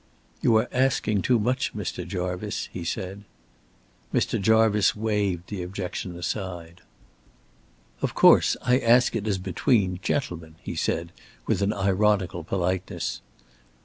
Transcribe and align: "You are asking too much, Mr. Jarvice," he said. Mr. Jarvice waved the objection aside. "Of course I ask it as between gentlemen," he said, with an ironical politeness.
"You 0.41 0.55
are 0.55 0.67
asking 0.71 1.21
too 1.21 1.37
much, 1.37 1.75
Mr. 1.75 2.07
Jarvice," 2.07 2.69
he 2.73 2.83
said. 2.83 3.23
Mr. 4.11 4.41
Jarvice 4.41 4.95
waved 4.95 5.49
the 5.51 5.61
objection 5.61 6.15
aside. 6.15 6.81
"Of 8.01 8.15
course 8.15 8.57
I 8.63 8.79
ask 8.79 9.15
it 9.15 9.27
as 9.27 9.37
between 9.37 9.99
gentlemen," 10.01 10.55
he 10.59 10.75
said, 10.75 11.11
with 11.45 11.61
an 11.61 11.71
ironical 11.71 12.43
politeness. 12.43 13.21